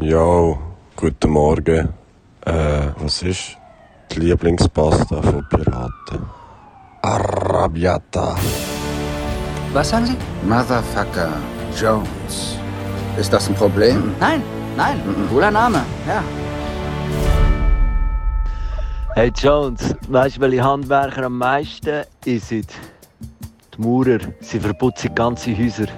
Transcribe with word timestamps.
Jo, 0.00 0.56
guten 0.94 1.30
Morgen. 1.30 1.88
Äh, 2.46 2.52
was 3.00 3.20
ist 3.22 3.58
die 4.12 4.20
Lieblingspasta 4.20 5.20
von 5.20 5.44
Piraten? 5.48 6.24
Arrabbiata. 7.02 8.36
Was 9.72 9.88
sagen 9.88 10.06
Sie? 10.06 10.16
Motherfucker 10.46 11.32
Jones. 11.76 12.56
Ist 13.18 13.32
das 13.32 13.48
ein 13.48 13.56
Problem? 13.56 14.14
Nein, 14.20 14.40
nein, 14.76 15.00
cooler 15.30 15.50
Name, 15.50 15.82
ja. 16.06 16.22
Hey 19.16 19.32
Jones, 19.36 19.96
weißt 20.06 20.36
du, 20.36 20.40
welche 20.42 20.62
Handwerker 20.62 21.24
am 21.24 21.38
meisten 21.38 22.04
sind? 22.24 22.70
Die 23.76 23.82
Maurer. 23.82 24.20
Sie 24.42 24.60
verputzen 24.60 25.12
ganze 25.12 25.58
Häuser. 25.58 25.88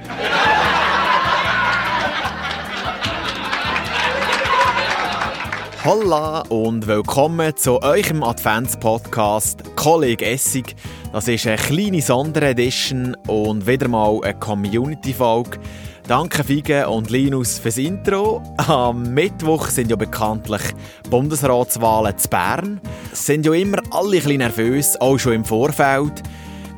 Holla 5.83 6.43
und 6.51 6.87
willkommen 6.87 7.57
zu 7.57 7.81
eurem 7.81 8.23
Advents-Podcast 8.23 9.77
Kollege 9.77 10.27
Essig. 10.27 10.77
Das 11.11 11.27
ist 11.27 11.47
eine 11.47 11.57
kleine 11.57 12.03
Sonderedition 12.03 13.17
und 13.27 13.67
wieder 13.67 13.89
mal 13.89 14.21
eine 14.23 14.39
Community-Folge. 14.39 15.59
Danke 16.07 16.45
Fige 16.45 16.87
und 16.87 17.09
Linus 17.09 17.59
fürs 17.59 17.79
Intro. 17.79 18.43
Am 18.59 19.15
Mittwoch 19.15 19.69
sind 19.69 19.89
ja 19.89 19.97
bekanntlich 19.97 20.61
Bundesratswahlen 21.09 22.19
zu 22.19 22.29
Bern. 22.29 22.79
Sind 23.15 23.47
ja 23.47 23.55
immer 23.55 23.79
alle 23.91 24.19
ein 24.19 24.23
bisschen 24.23 24.39
nervös, 24.39 25.01
auch 25.01 25.17
schon 25.17 25.33
im 25.33 25.45
Vorfeld. 25.47 26.23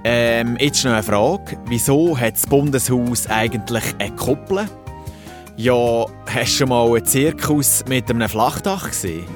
Ähm, 0.04 0.56
jetzt 0.60 0.84
noch 0.84 0.92
eine 0.92 1.02
Frage. 1.02 1.58
Wieso 1.66 2.16
hat 2.16 2.34
das 2.34 2.46
Bundeshaus 2.46 3.26
eigentlich 3.26 3.84
eine 3.98 4.14
Kuppel? 4.14 4.68
Ja, 5.56 6.06
hast 6.26 6.52
du 6.52 6.56
schon 6.56 6.68
mal 6.70 6.86
einen 6.86 7.04
Zirkus 7.04 7.84
mit 7.88 8.10
einem 8.10 8.28
Flachdach 8.28 8.88
gesehen? 8.88 9.26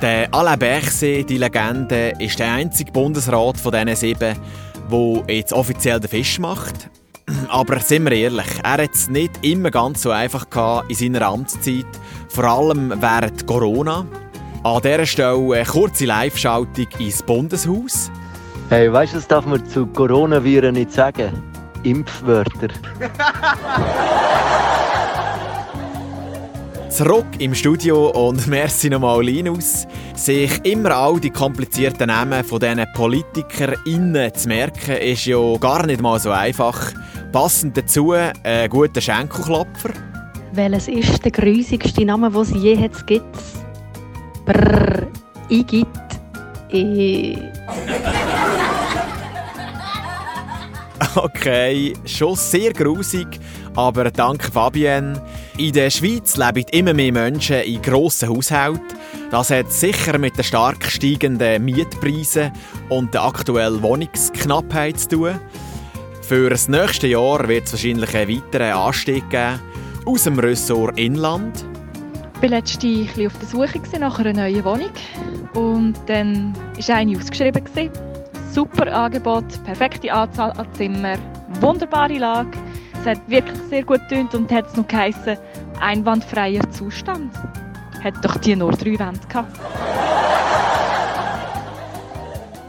der 0.00 0.32
Alain 0.32 0.58
Berset, 0.58 1.28
die 1.28 1.36
Legende, 1.36 2.12
ist 2.18 2.38
der 2.38 2.52
einzige 2.54 2.90
Bundesrat 2.90 3.58
von 3.58 3.72
diesen 3.72 3.96
sieben, 3.96 4.36
der 4.90 5.34
jetzt 5.34 5.52
offiziell 5.52 6.00
den 6.00 6.08
Fisch 6.08 6.38
macht. 6.38 6.88
Aber 7.48 7.78
sind 7.80 8.04
wir 8.04 8.12
ehrlich, 8.12 8.46
er 8.62 8.82
hat 8.82 8.94
es 8.94 9.08
nicht 9.08 9.44
immer 9.44 9.70
ganz 9.70 10.02
so 10.02 10.10
einfach 10.10 10.46
in 10.88 10.94
seiner 10.94 11.26
Amtszeit, 11.26 11.86
vor 12.28 12.44
allem 12.44 12.94
während 13.00 13.46
Corona. 13.46 14.06
An 14.62 14.82
dieser 14.82 15.06
Stelle 15.06 15.54
eine 15.54 15.64
kurze 15.64 16.06
Live-Schaltung 16.06 16.86
ins 16.98 17.22
Bundeshaus. 17.22 18.10
Hey, 18.70 18.92
weißt 18.92 19.14
du, 19.14 19.16
das 19.16 19.26
darf 19.26 19.46
man 19.46 19.66
zu 19.66 19.84
Coronaviren 19.84 20.74
nicht 20.74 20.92
sagen? 20.92 21.42
Impfwörter. 21.82 22.68
Zurück 26.88 27.26
im 27.40 27.52
Studio 27.52 28.10
und 28.10 28.46
merci 28.46 28.88
nochmal 28.88 29.24
Linus. 29.24 29.88
Sich 30.14 30.64
immer 30.64 30.92
all 30.92 31.18
die 31.18 31.30
komplizierten 31.30 32.06
Namen 32.06 32.44
von 32.44 32.60
diesen 32.60 32.86
PolitikerInnen 32.94 34.32
zu 34.34 34.46
merken, 34.46 34.98
ist 34.98 35.26
ja 35.26 35.56
gar 35.56 35.84
nicht 35.84 36.00
mal 36.00 36.20
so 36.20 36.30
einfach. 36.30 36.92
Passend 37.32 37.76
dazu 37.76 38.12
ein 38.12 38.70
guter 38.70 39.00
Schenkelklopfer. 39.00 39.90
Welches 40.52 40.86
ist 40.86 41.24
der 41.24 41.32
grusigste 41.32 42.04
Name, 42.04 42.30
den 42.30 42.40
es 42.40 42.50
je 42.50 42.78
hat 42.78 43.04
gibt? 43.04 43.36
Brrr, 44.46 45.08
Igitt. 45.48 45.88
E 46.72 47.36
Okay, 51.16 51.94
schon 52.04 52.36
sehr 52.36 52.72
grusig, 52.72 53.26
aber 53.74 54.12
dank 54.12 54.44
Fabienne. 54.44 55.20
In 55.58 55.72
der 55.72 55.90
Schweiz 55.90 56.36
leben 56.36 56.64
immer 56.70 56.94
mehr 56.94 57.12
Menschen 57.12 57.62
in 57.62 57.82
grossen 57.82 58.28
Haushalten. 58.28 58.96
Das 59.30 59.50
hat 59.50 59.72
sicher 59.72 60.18
mit 60.18 60.36
den 60.36 60.44
stark 60.44 60.84
steigenden 60.84 61.64
Mietpreisen 61.64 62.52
und 62.88 63.12
der 63.12 63.24
aktuellen 63.24 63.82
Wohnungsknappheit 63.82 65.00
zu 65.00 65.08
tun. 65.08 65.40
Für 66.22 66.48
das 66.48 66.68
nächste 66.68 67.08
Jahr 67.08 67.48
wird 67.48 67.66
es 67.66 67.72
wahrscheinlich 67.72 68.14
einen 68.14 68.28
weiteren 68.28 68.72
Anstieg 68.72 69.28
geben 69.30 69.58
aus 70.06 70.24
dem 70.24 70.38
Ressort 70.38 70.96
Inland. 70.96 71.64
Ich 72.36 72.42
war 72.42 72.50
letztens 72.50 73.10
auf 73.10 73.38
der 73.38 73.48
Suche 73.48 73.98
nach 73.98 74.18
einer 74.20 74.32
neuen 74.32 74.64
Wohnung 74.64 74.90
und 75.54 75.94
dann 76.06 76.54
war 76.86 76.96
eine 76.96 77.18
ausgeschrieben. 77.18 77.64
Super 78.52 78.92
Angebot, 78.92 79.44
perfekte 79.64 80.12
Anzahl 80.12 80.50
an 80.52 80.66
Zimmer, 80.72 81.16
wunderbare 81.60 82.18
Lage. 82.18 82.50
Es 83.00 83.06
hat 83.06 83.30
wirklich 83.30 83.58
sehr 83.68 83.84
gut 83.84 84.00
getönt 84.08 84.34
und 84.34 84.50
hat 84.50 84.66
es 84.66 84.76
noch 84.76 84.88
geheißen, 84.88 85.36
einwandfreier 85.80 86.68
Zustand. 86.72 87.32
Hat 88.02 88.14
doch 88.24 88.36
die 88.38 88.56
nur 88.56 88.72
drei 88.72 88.98
Wände 88.98 89.20
gehabt. 89.28 89.56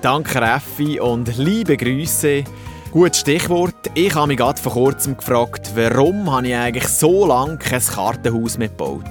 Danke 0.02 0.42
Raffi 0.42 1.00
und 1.00 1.36
liebe 1.38 1.78
Grüße. 1.78 2.44
Gutes 2.92 3.22
Stichwort. 3.22 3.90
Ich 3.96 4.14
habe 4.14 4.28
mich 4.28 4.38
gerade 4.38 4.62
vor 4.62 4.74
kurzem 4.74 5.18
gefragt, 5.18 5.72
warum 5.76 6.32
habe 6.32 6.48
ich 6.48 6.56
eigentlich 6.56 6.88
so 6.88 7.26
lange 7.26 7.58
kein 7.58 7.82
Kartenhaus 7.82 8.58
mitgebaut. 8.58 9.06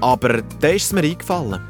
Aber 0.00 0.42
da 0.60 0.68
ist 0.68 0.86
es 0.86 0.92
mir 0.92 1.02
eingefallen. 1.02 1.60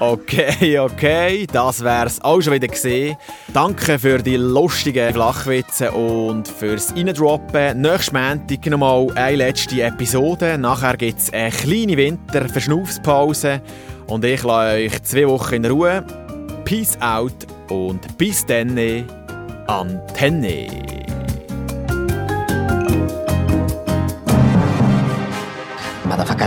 Okay, 0.00 0.78
okay, 0.78 1.46
das 1.50 1.82
wär's 1.82 2.20
auch 2.20 2.40
schon 2.40 2.54
wieder 2.54 2.66
gesehen. 2.66 3.16
Danke 3.52 3.98
für 3.98 4.18
die 4.18 4.36
lustigen 4.36 5.12
Flachwitze 5.12 5.92
und 5.92 6.48
fürs 6.48 6.94
Reindroppen. 6.94 7.80
Nächstes 7.80 8.12
Montag 8.12 8.66
nochmal 8.66 9.06
eine 9.14 9.36
letzte 9.36 9.82
Episode. 9.82 10.58
Nachher 10.58 10.96
gibt's 10.96 11.32
eine 11.32 11.50
kleine 11.50 11.96
Winter-Verschnaufspause 11.96 13.60
und 14.08 14.24
ich 14.24 14.42
lasse 14.42 14.76
euch 14.76 15.02
zwei 15.04 15.28
Wochen 15.28 15.54
in 15.54 15.66
Ruhe. 15.66 16.04
Peace 16.64 16.98
out 17.00 17.46
und 17.70 18.18
bis 18.18 18.44
dann, 18.46 18.76
Antenne. 19.66 21.03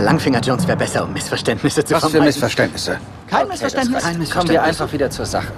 Motherfucker 0.00 0.02
Langfinger 0.02 0.40
Jones 0.40 0.66
wäre 0.66 0.76
besser, 0.78 1.04
um 1.04 1.12
Missverständnisse 1.12 1.84
zu 1.84 1.94
Was 1.94 2.04
für 2.04 2.10
vermeiden. 2.10 2.26
Missverständnisse? 2.28 2.98
Kein 3.28 3.40
Okay, 3.42 3.48
Missverständnis. 3.52 4.02
Kein 4.02 4.02
Kommen 4.02 4.14
wir 4.14 4.18
Missverständnis. 4.20 4.68
einfach 4.80 4.92
wieder 4.92 5.10
zur 5.10 5.26
Sache. 5.26 5.52